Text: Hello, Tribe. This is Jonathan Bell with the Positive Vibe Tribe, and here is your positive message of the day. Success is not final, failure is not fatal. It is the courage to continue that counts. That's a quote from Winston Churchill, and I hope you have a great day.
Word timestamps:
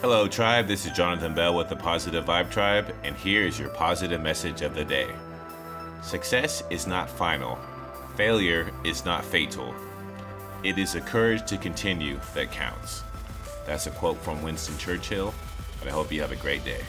Hello, 0.00 0.26
Tribe. 0.26 0.66
This 0.66 0.86
is 0.86 0.92
Jonathan 0.92 1.34
Bell 1.34 1.54
with 1.54 1.68
the 1.68 1.76
Positive 1.76 2.24
Vibe 2.24 2.50
Tribe, 2.50 2.94
and 3.04 3.14
here 3.14 3.42
is 3.42 3.58
your 3.58 3.68
positive 3.68 4.22
message 4.22 4.62
of 4.62 4.74
the 4.74 4.82
day. 4.82 5.06
Success 6.00 6.62
is 6.70 6.86
not 6.86 7.10
final, 7.10 7.58
failure 8.16 8.72
is 8.82 9.04
not 9.04 9.22
fatal. 9.22 9.74
It 10.64 10.78
is 10.78 10.94
the 10.94 11.02
courage 11.02 11.44
to 11.48 11.58
continue 11.58 12.18
that 12.32 12.50
counts. 12.50 13.02
That's 13.66 13.88
a 13.88 13.90
quote 13.90 14.16
from 14.16 14.40
Winston 14.40 14.78
Churchill, 14.78 15.34
and 15.82 15.90
I 15.90 15.92
hope 15.92 16.10
you 16.10 16.22
have 16.22 16.32
a 16.32 16.36
great 16.36 16.64
day. 16.64 16.80